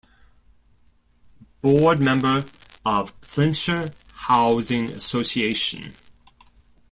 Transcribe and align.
Board 1.61 1.99
Member 1.99 2.43
of 2.83 3.13
Flintshire 3.21 3.91
Housing 4.13 4.89
Association. 4.93 5.93